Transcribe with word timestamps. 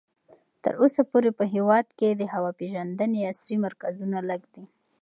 تر 0.63 0.73
اوسه 0.81 1.01
پورې 1.11 1.29
په 1.39 1.45
هېواد 1.53 1.87
کې 1.99 2.09
د 2.13 2.21
هوا 2.33 2.51
پېژندنې 2.59 3.19
عصري 3.31 3.57
مرکزونه 3.65 4.17
لږ 4.29 4.41
دي. 4.53 4.63